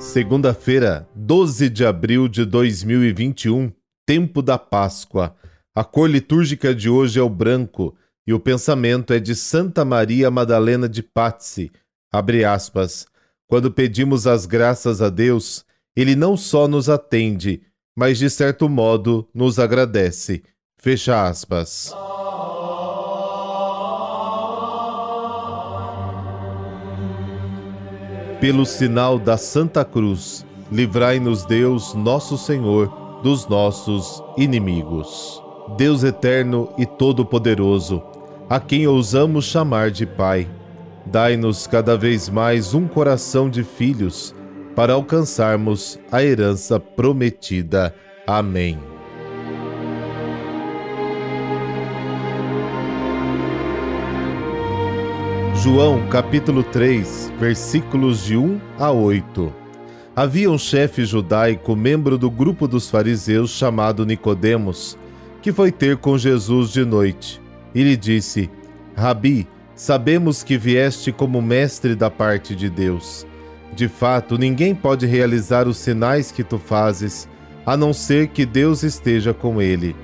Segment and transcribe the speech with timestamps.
[0.00, 3.70] Segunda-feira, 12 de abril de 2021,
[4.04, 5.36] tempo da Páscoa.
[5.72, 7.96] A cor litúrgica de hoje é o branco
[8.26, 11.70] e o pensamento é de Santa Maria Madalena de Pazzi.
[12.12, 13.06] Abre aspas.
[13.46, 15.64] Quando pedimos as graças a Deus,
[15.96, 17.62] ele não só nos atende,
[17.96, 20.42] mas de certo modo nos agradece.
[20.76, 21.94] Fecha aspas.
[28.40, 35.40] Pelo sinal da Santa Cruz, livrai-nos Deus, nosso Senhor, dos nossos inimigos.
[35.68, 38.02] Deus eterno e todo-poderoso,
[38.50, 40.48] a quem ousamos chamar de Pai,
[41.06, 44.34] dai-nos cada vez mais um coração de filhos
[44.74, 47.94] para alcançarmos a herança prometida.
[48.26, 48.78] Amém.
[55.62, 59.52] João capítulo 3, versículos de 1 a 8.
[60.14, 64.98] Havia um chefe judaico, membro do grupo dos fariseus, chamado Nicodemos,
[65.42, 67.42] que foi ter com Jesus de noite.
[67.74, 68.48] E lhe disse:
[68.96, 73.26] Rabi, sabemos que vieste como mestre da parte de Deus.
[73.74, 77.28] De fato, ninguém pode realizar os sinais que tu fazes,
[77.66, 79.96] a não ser que Deus esteja com ele.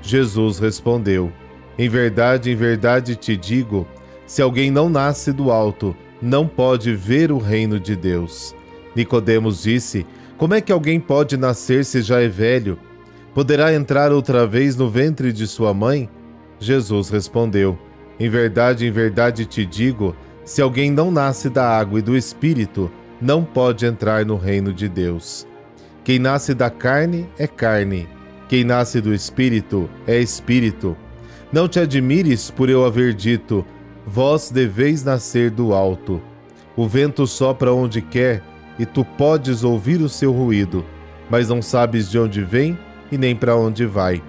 [0.00, 1.32] Jesus respondeu:
[1.76, 3.86] Em verdade, em verdade te digo,
[4.26, 8.54] se alguém não nasce do alto, não pode ver o reino de Deus.
[8.94, 10.06] Nicodemos disse:
[10.36, 12.78] Como é que alguém pode nascer se já é velho?
[13.36, 16.08] Poderá entrar outra vez no ventre de sua mãe?
[16.58, 17.78] Jesus respondeu:
[18.18, 22.90] Em verdade, em verdade te digo, se alguém não nasce da água e do espírito,
[23.20, 25.46] não pode entrar no reino de Deus.
[26.02, 28.08] Quem nasce da carne é carne,
[28.48, 30.96] quem nasce do espírito é espírito.
[31.52, 33.66] Não te admires por eu haver dito:
[34.06, 36.22] Vós deveis nascer do alto.
[36.74, 38.42] O vento sopra onde quer,
[38.78, 40.82] e tu podes ouvir o seu ruído,
[41.28, 42.78] mas não sabes de onde vem
[43.10, 44.22] e nem para onde vai.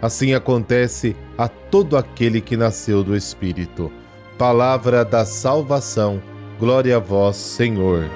[0.00, 3.90] Assim acontece a todo aquele que nasceu do Espírito.
[4.36, 6.22] Palavra da salvação.
[6.58, 8.08] Glória a vós, Senhor.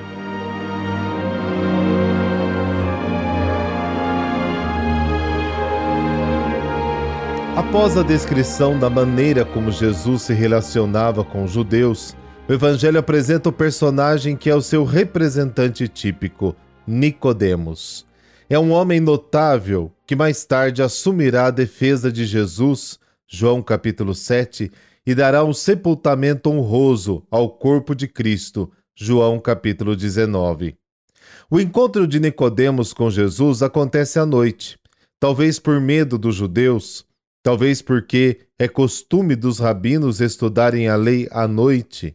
[7.56, 12.17] Após a descrição da maneira como Jesus se relacionava com os judeus,
[12.49, 16.56] o Evangelho apresenta o personagem que é o seu representante típico,
[16.87, 18.06] Nicodemos.
[18.53, 24.71] É um homem notável que mais tarde assumirá a defesa de Jesus, João capítulo 7,
[25.07, 30.77] e dará um sepultamento honroso ao corpo de Cristo, João capítulo 19.
[31.51, 34.79] O encontro de Nicodemos com Jesus acontece à noite,
[35.19, 37.07] talvez por medo dos judeus,
[37.43, 42.15] Talvez porque é costume dos rabinos estudarem a lei à noite,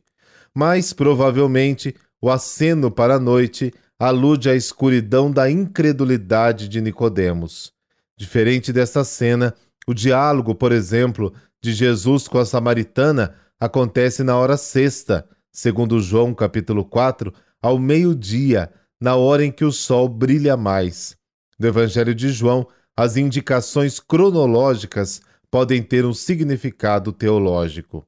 [0.56, 7.74] mas provavelmente o aceno para a noite alude à escuridão da incredulidade de Nicodemos.
[8.18, 9.54] Diferente dessa cena,
[9.88, 16.34] o diálogo, por exemplo, de Jesus com a samaritana acontece na hora sexta, segundo João
[16.34, 18.70] capítulo 4, ao meio-dia,
[19.02, 21.16] na hora em que o sol brilha mais.
[21.60, 28.06] No Evangelho de João, as indicações cronológicas podem ter um significado teológico.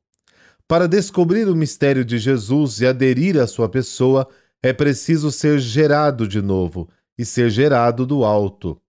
[0.68, 4.28] Para descobrir o mistério de Jesus e aderir à sua pessoa,
[4.62, 8.80] é preciso ser gerado de novo e ser gerado do alto.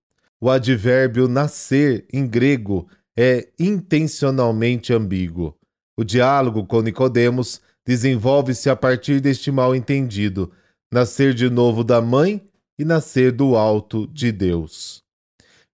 [0.40, 5.56] O advérbio nascer em grego é intencionalmente ambíguo.
[5.96, 10.50] O diálogo com Nicodemos desenvolve-se a partir deste mal entendido,
[10.92, 12.48] nascer de novo da mãe
[12.78, 15.04] e nascer do alto de Deus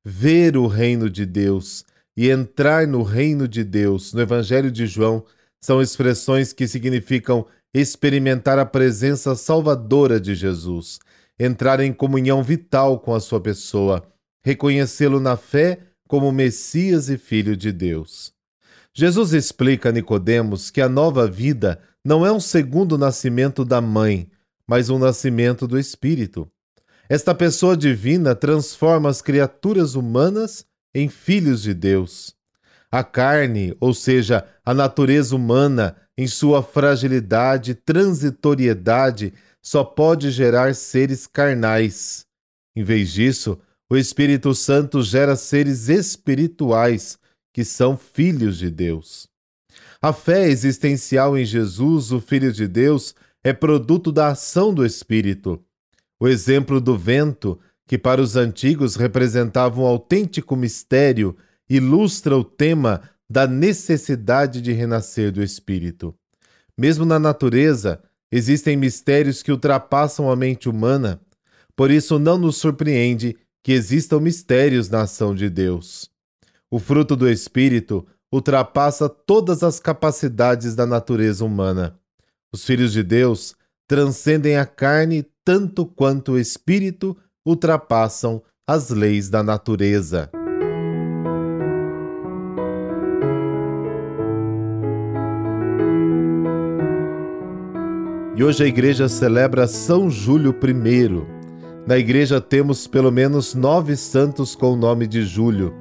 [0.08, 1.84] ver o reino de Deus
[2.16, 5.24] e entrar no reino de Deus no Evangelho de João
[5.60, 7.44] são expressões que significam
[7.80, 10.98] experimentar a presença salvadora de Jesus,
[11.38, 14.02] entrar em comunhão vital com a sua pessoa,
[14.44, 18.32] reconhecê-lo na fé como Messias e Filho de Deus.
[18.94, 24.30] Jesus explica a Nicodemos que a nova vida não é um segundo nascimento da mãe,
[24.66, 26.48] mas um nascimento do Espírito.
[27.08, 30.64] Esta pessoa divina transforma as criaturas humanas
[30.94, 32.34] em filhos de Deus.
[32.90, 39.32] A carne, ou seja, a natureza humana, em sua fragilidade e transitoriedade,
[39.62, 42.24] só pode gerar seres carnais.
[42.74, 43.58] Em vez disso,
[43.90, 47.18] o Espírito Santo gera seres espirituais,
[47.52, 49.28] que são filhos de Deus.
[50.00, 55.62] A fé existencial em Jesus, o Filho de Deus, é produto da ação do Espírito.
[56.20, 61.36] O exemplo do vento, que para os antigos representava um autêntico mistério,
[61.68, 66.14] ilustra o tema da necessidade de renascer do Espírito.
[66.78, 68.00] Mesmo na natureza,
[68.30, 71.20] existem mistérios que ultrapassam a mente humana,
[71.74, 76.10] por isso não nos surpreende que existam mistérios na ação de Deus.
[76.70, 81.98] O fruto do Espírito ultrapassa todas as capacidades da natureza humana.
[82.52, 83.54] Os filhos de Deus
[83.88, 90.30] transcendem a carne tanto quanto o Espírito ultrapassam as leis da natureza.
[98.36, 101.26] E hoje a igreja celebra São Júlio I.
[101.86, 105.72] Na igreja temos pelo menos nove santos com o nome de Júlio,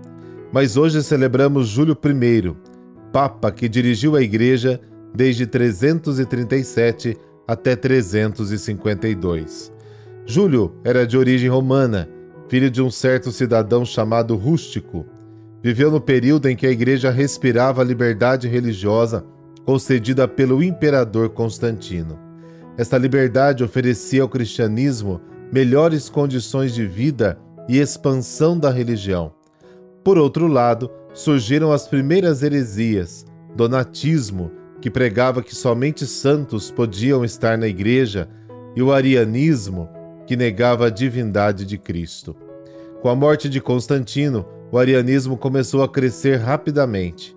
[0.53, 2.55] mas hoje celebramos Júlio I,
[3.11, 4.79] Papa que dirigiu a igreja
[5.13, 9.73] desde 337 até 352.
[10.25, 12.07] Júlio era de origem romana,
[12.47, 15.05] filho de um certo cidadão chamado Rústico.
[15.61, 19.25] Viveu no período em que a igreja respirava a liberdade religiosa
[19.65, 22.24] concedida pelo imperador Constantino.
[22.77, 27.39] Esta liberdade oferecia ao cristianismo melhores condições de vida
[27.69, 29.33] e expansão da religião.
[30.03, 33.25] Por outro lado, surgiram as primeiras heresias,
[33.55, 34.51] donatismo,
[34.81, 38.27] que pregava que somente santos podiam estar na igreja,
[38.75, 39.89] e o arianismo,
[40.27, 42.35] que negava a divindade de Cristo.
[43.01, 47.35] Com a morte de Constantino, o arianismo começou a crescer rapidamente.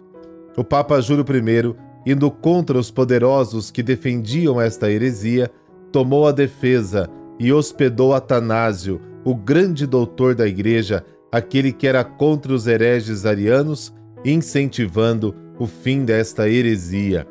[0.56, 5.50] O Papa Júlio I indo contra os poderosos que defendiam esta heresia,
[5.92, 7.08] tomou a defesa
[7.38, 13.94] e hospedou Atanásio, o grande doutor da Igreja, aquele que era contra os hereges arianos,
[14.24, 17.26] incentivando o fim desta heresia.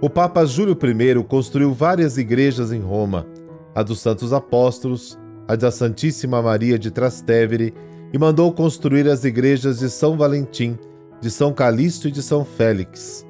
[0.00, 3.26] O Papa Júlio I construiu várias igrejas em Roma,
[3.74, 7.74] a dos Santos Apóstolos, a da Santíssima Maria de Trastevere,
[8.12, 10.78] e mandou construir as igrejas de São Valentim,
[11.20, 13.26] de São Calixto e de São Félix.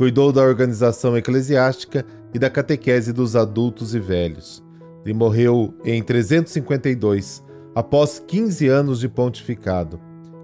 [0.00, 4.64] Cuidou da organização eclesiástica e da catequese dos adultos e velhos.
[5.04, 7.44] Ele morreu em 352,
[7.74, 10.00] após 15 anos de pontificado.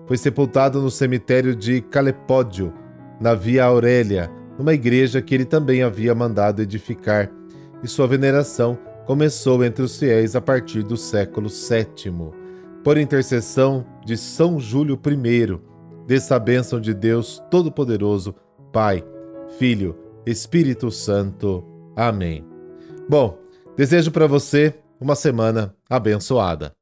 [0.06, 2.70] Foi sepultado no cemitério de Calepódio,
[3.18, 7.32] na Via Aurélia, numa igreja que ele também havia mandado edificar,
[7.82, 12.30] e sua veneração começou entre os fiéis a partir do século VII.
[12.84, 15.58] Por intercessão de São Júlio I,
[16.06, 18.34] dessa bênção de Deus Todo-Poderoso,
[18.70, 19.02] Pai,
[19.58, 19.96] Filho,
[20.26, 21.64] Espírito Santo.
[21.96, 22.44] Amém.
[23.08, 23.38] Bom,
[23.76, 26.72] desejo para você uma semana abençoada.